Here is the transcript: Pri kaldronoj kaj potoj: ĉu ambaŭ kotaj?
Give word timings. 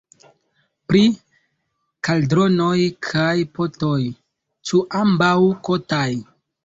Pri 0.91 1.01
kaldronoj 2.07 2.73
kaj 3.09 3.35
potoj: 3.59 4.01
ĉu 4.71 4.81
ambaŭ 5.03 5.33
kotaj? 5.69 6.07